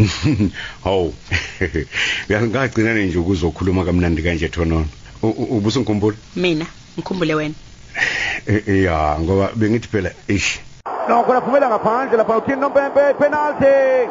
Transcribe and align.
hawu. 0.84 1.14
Yazi 2.28 2.46
ngagcina 2.48 2.94
nje 2.94 3.18
ukuzokhuluma 3.18 3.84
kamnandi 3.84 4.22
kanje 4.22 4.48
thonono 4.48 4.86
ubusungikhumbula 5.22 6.16
mina 6.36 6.66
ngikhumbule 6.98 7.34
wena. 7.34 7.54
Eh, 8.46 8.62
eh, 8.66 8.84
ya 8.84 9.18
ngoba 9.20 9.52
bengithi 9.56 9.88
phela 9.88 10.10
ish 10.28 10.60
nokho 11.08 11.34
laphumela 11.34 11.68
ngaphandle 11.68 12.16
lapha 12.16 12.36
uthini 12.36 12.60
nompempe 12.60 13.14
penalty. 13.18 14.10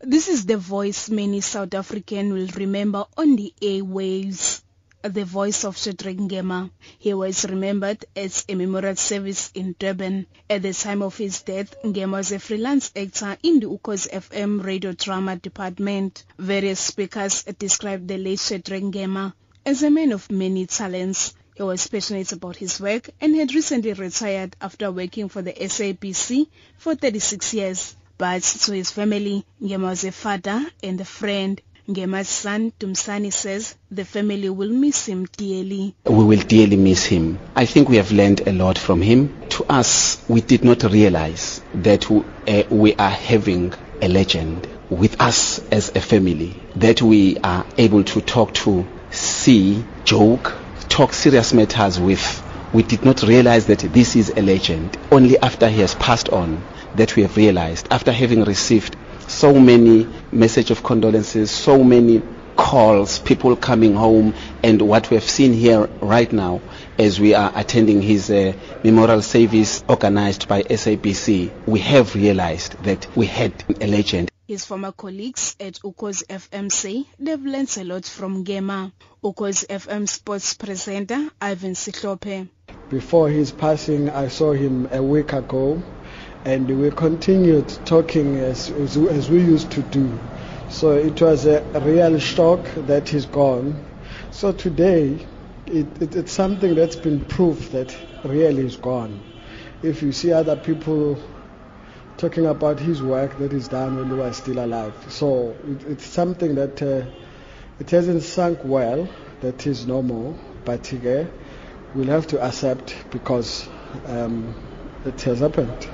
This 0.00 0.28
is 0.28 0.46
the 0.46 0.56
voice 0.56 1.08
many 1.08 1.40
South 1.40 1.74
African 1.74 2.32
will 2.32 2.48
remember 2.56 3.04
on 3.16 3.36
the 3.36 3.54
airwaves. 3.62 4.61
The 5.02 5.24
voice 5.24 5.64
of 5.64 5.76
Shadrack 5.76 6.16
Ngema. 6.16 6.70
He 6.96 7.12
was 7.12 7.44
remembered 7.44 8.04
as 8.14 8.44
a 8.48 8.54
memorial 8.54 8.94
service 8.94 9.50
in 9.52 9.74
Durban. 9.76 10.26
At 10.48 10.62
the 10.62 10.72
time 10.72 11.02
of 11.02 11.16
his 11.16 11.42
death, 11.42 11.74
Ngema 11.84 12.12
was 12.12 12.30
a 12.30 12.38
freelance 12.38 12.92
actor 12.94 13.36
in 13.42 13.58
the 13.58 13.66
Ukhozi 13.66 14.10
FM 14.10 14.64
radio 14.64 14.92
drama 14.92 15.34
department. 15.34 16.24
Various 16.38 16.78
speakers 16.78 17.42
described 17.58 18.06
the 18.06 18.16
late 18.16 18.38
Shadrack 18.38 18.84
Ngema 18.84 19.34
as 19.66 19.82
a 19.82 19.90
man 19.90 20.12
of 20.12 20.30
many 20.30 20.66
talents. 20.66 21.34
He 21.56 21.64
was 21.64 21.86
passionate 21.88 22.30
about 22.30 22.56
his 22.56 22.80
work 22.80 23.10
and 23.20 23.34
had 23.34 23.52
recently 23.54 23.92
retired 23.94 24.54
after 24.60 24.92
working 24.92 25.28
for 25.28 25.42
the 25.42 25.52
SABC 25.52 26.46
for 26.78 26.94
36 26.94 27.52
years. 27.54 27.96
But 28.18 28.42
to 28.44 28.72
his 28.72 28.92
family, 28.92 29.44
Ngema 29.60 29.82
was 29.82 30.04
a 30.04 30.12
father 30.12 30.64
and 30.80 31.00
a 31.00 31.04
friend. 31.04 31.60
Ngema's 31.88 32.28
son, 32.28 32.72
Tumsani, 32.78 33.32
says 33.32 33.74
the 33.90 34.04
family 34.04 34.48
will 34.48 34.68
miss 34.70 35.06
him 35.06 35.26
dearly. 35.36 35.94
we 36.06 36.24
will 36.24 36.40
dearly 36.40 36.76
miss 36.76 37.04
him. 37.04 37.40
I 37.56 37.66
think 37.66 37.88
we 37.88 37.96
have 37.96 38.12
learned 38.12 38.46
a 38.46 38.52
lot 38.52 38.78
from 38.78 39.02
him. 39.02 39.34
To 39.50 39.64
us, 39.64 40.22
we 40.28 40.40
did 40.42 40.62
not 40.62 40.84
realize 40.84 41.60
that 41.74 42.08
we, 42.08 42.22
uh, 42.46 42.62
we 42.70 42.94
are 42.94 43.10
having 43.10 43.72
a 44.00 44.06
legend 44.06 44.68
with 44.90 45.20
us 45.20 45.58
as 45.72 45.88
a 45.96 46.00
family, 46.00 46.54
that 46.76 47.02
we 47.02 47.36
are 47.38 47.66
able 47.76 48.04
to 48.04 48.20
talk 48.20 48.54
to, 48.54 48.86
see, 49.10 49.84
joke, 50.04 50.54
talk 50.88 51.12
serious 51.12 51.52
matters 51.52 51.98
with. 51.98 52.42
We 52.72 52.84
did 52.84 53.04
not 53.04 53.22
realize 53.22 53.66
that 53.66 53.80
this 53.80 54.14
is 54.14 54.30
a 54.30 54.40
legend. 54.40 54.96
Only 55.10 55.36
after 55.38 55.68
he 55.68 55.80
has 55.80 55.96
passed 55.96 56.28
on 56.28 56.62
that 56.94 57.16
we 57.16 57.22
have 57.22 57.36
realized, 57.36 57.88
after 57.90 58.12
having 58.12 58.44
received 58.44 58.94
so 59.32 59.58
many 59.58 60.06
message 60.30 60.70
of 60.70 60.82
condolences, 60.82 61.50
so 61.50 61.82
many 61.82 62.22
calls, 62.56 63.18
people 63.18 63.56
coming 63.56 63.94
home, 63.94 64.34
and 64.62 64.80
what 64.82 65.10
we 65.10 65.16
have 65.16 65.28
seen 65.28 65.52
here 65.52 65.86
right 66.00 66.30
now 66.32 66.60
as 66.98 67.18
we 67.18 67.34
are 67.34 67.50
attending 67.56 68.02
his 68.02 68.30
uh, 68.30 68.52
memorial 68.84 69.22
service 69.22 69.82
organized 69.88 70.48
by 70.48 70.62
SABC, 70.62 71.50
we 71.66 71.80
have 71.80 72.14
realized 72.14 72.80
that 72.84 73.06
we 73.16 73.26
had 73.26 73.52
a 73.80 73.86
legend. 73.86 74.30
His 74.46 74.64
former 74.64 74.92
colleagues 74.92 75.56
at 75.58 75.74
Ukhozi 75.80 76.26
FM 76.26 76.70
say 76.70 77.04
they've 77.18 77.42
learned 77.42 77.74
a 77.78 77.84
lot 77.84 78.04
from 78.04 78.44
Ngema. 78.44 78.92
Ukhozi 79.24 79.66
FM 79.66 80.08
sports 80.08 80.54
presenter 80.54 81.30
Ivan 81.40 81.72
Siklope. 81.72 82.48
Before 82.90 83.30
his 83.30 83.50
passing, 83.50 84.10
I 84.10 84.28
saw 84.28 84.52
him 84.52 84.88
a 84.92 85.02
week 85.02 85.32
ago, 85.32 85.82
and 86.44 86.80
we 86.80 86.90
continued 86.90 87.68
talking 87.84 88.36
as, 88.38 88.68
as, 88.70 88.96
as 88.96 89.30
we 89.30 89.42
used 89.42 89.70
to 89.72 89.82
do. 89.82 90.18
So 90.68 90.92
it 90.92 91.20
was 91.20 91.46
a 91.46 91.62
real 91.84 92.18
shock 92.18 92.64
that 92.88 93.08
he's 93.08 93.26
gone. 93.26 93.84
So 94.32 94.52
today, 94.52 95.24
it, 95.66 96.02
it, 96.02 96.16
it's 96.16 96.32
something 96.32 96.74
that's 96.74 96.96
been 96.96 97.24
proof 97.24 97.70
that 97.72 97.96
really 98.24 98.64
is 98.64 98.76
gone. 98.76 99.20
If 99.82 100.02
you 100.02 100.12
see 100.12 100.32
other 100.32 100.56
people 100.56 101.22
talking 102.16 102.46
about 102.46 102.80
his 102.80 103.02
work 103.02 103.38
that 103.38 103.52
he's 103.52 103.68
done 103.68 103.96
when 103.96 104.08
he 104.08 104.14
was 104.14 104.36
still 104.36 104.64
alive, 104.64 104.94
so 105.08 105.54
it, 105.66 105.84
it's 105.84 106.06
something 106.06 106.56
that 106.56 106.82
uh, 106.82 107.04
it 107.78 107.90
hasn't 107.90 108.22
sunk 108.22 108.60
well 108.64 109.08
that 109.40 109.62
he's 109.62 109.86
no 109.86 110.02
more, 110.02 110.36
but 110.64 110.92
uh, 110.92 111.24
we'll 111.94 112.06
have 112.06 112.26
to 112.28 112.40
accept 112.40 112.96
because 113.10 113.68
um, 114.06 114.54
it 115.04 115.20
has 115.22 115.40
happened. 115.40 115.88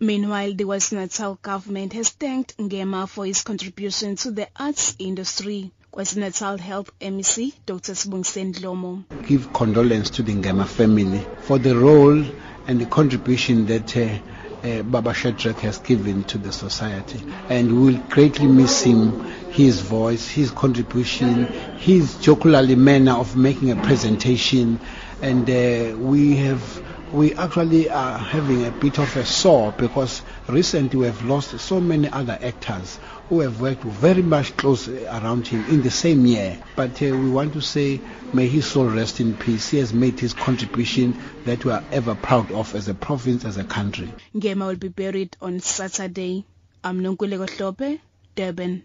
Meanwhile, 0.00 0.54
the 0.54 0.64
West 0.64 0.92
Natal 0.92 1.38
government 1.42 1.92
has 1.94 2.10
thanked 2.10 2.56
Ngema 2.56 3.08
for 3.08 3.26
his 3.26 3.42
contribution 3.42 4.14
to 4.16 4.30
the 4.30 4.48
arts 4.56 4.94
industry. 5.00 5.72
West 5.92 6.16
Natal 6.16 6.56
Health 6.56 6.90
MEC 7.00 7.52
Dr. 7.66 7.94
Sibongiseni 7.94 8.54
Dhlomo. 8.54 9.04
give 9.26 9.52
condolence 9.52 10.10
to 10.10 10.22
the 10.22 10.34
Ngema 10.34 10.66
family 10.66 11.26
for 11.40 11.58
the 11.58 11.74
role 11.76 12.24
and 12.68 12.80
the 12.80 12.86
contribution 12.86 13.66
that 13.66 13.96
uh, 13.96 14.18
uh, 14.62 14.82
Baba 14.82 15.12
Shadrack 15.14 15.56
has 15.60 15.78
given 15.78 16.22
to 16.24 16.38
the 16.38 16.52
society. 16.52 17.20
And 17.48 17.72
we 17.80 17.92
will 17.94 18.02
greatly 18.08 18.46
miss 18.46 18.82
him, 18.82 19.24
his 19.50 19.80
voice, 19.80 20.28
his 20.28 20.52
contribution, 20.52 21.46
his 21.78 22.14
jocularly 22.18 22.76
manner 22.76 23.12
of 23.14 23.34
making 23.36 23.72
a 23.72 23.76
presentation. 23.82 24.78
And 25.22 25.48
uh, 25.50 25.96
we 25.98 26.36
have 26.36 26.82
we 27.12 27.32
actually 27.34 27.88
are 27.88 28.18
having 28.18 28.66
a 28.66 28.70
bit 28.70 28.98
of 28.98 29.16
a 29.16 29.24
sore 29.24 29.72
because 29.72 30.22
recently 30.48 31.00
we 31.00 31.06
have 31.06 31.24
lost 31.24 31.58
so 31.58 31.80
many 31.80 32.08
other 32.10 32.38
actors 32.42 32.98
who 33.28 33.40
have 33.40 33.60
worked 33.60 33.82
very 33.82 34.22
much 34.22 34.56
close 34.56 34.88
around 34.88 35.46
him 35.46 35.64
in 35.66 35.82
the 35.82 35.90
same 35.90 36.24
year. 36.26 36.58
But 36.76 37.00
uh, 37.02 37.06
we 37.06 37.30
want 37.30 37.52
to 37.54 37.60
say, 37.60 38.00
may 38.32 38.46
his 38.46 38.66
soul 38.66 38.86
rest 38.86 39.20
in 39.20 39.34
peace. 39.36 39.68
He 39.70 39.78
has 39.78 39.92
made 39.92 40.18
his 40.20 40.32
contribution 40.32 41.18
that 41.44 41.64
we 41.64 41.72
are 41.72 41.84
ever 41.92 42.14
proud 42.14 42.50
of 42.52 42.74
as 42.74 42.88
a 42.88 42.94
province, 42.94 43.44
as 43.44 43.56
a 43.56 43.64
country. 43.64 44.12
Ngema 44.34 44.66
will 44.68 44.76
be 44.76 44.88
buried 44.88 45.36
on 45.40 45.60
Saturday. 45.60 46.44
I'm 46.84 47.00
Nonkululeko 47.00 47.98
Durban. 48.34 48.82